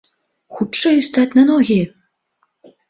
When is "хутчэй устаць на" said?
0.59-1.45